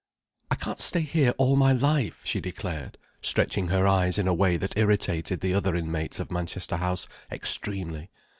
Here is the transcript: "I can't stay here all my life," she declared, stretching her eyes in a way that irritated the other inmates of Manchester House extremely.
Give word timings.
"I 0.49 0.55
can't 0.55 0.79
stay 0.79 1.01
here 1.01 1.35
all 1.37 1.55
my 1.55 1.73
life," 1.73 2.23
she 2.25 2.41
declared, 2.41 2.97
stretching 3.21 3.67
her 3.67 3.85
eyes 3.85 4.17
in 4.17 4.27
a 4.27 4.33
way 4.33 4.57
that 4.57 4.75
irritated 4.75 5.41
the 5.41 5.53
other 5.53 5.75
inmates 5.75 6.19
of 6.19 6.31
Manchester 6.31 6.77
House 6.77 7.07
extremely. 7.31 8.09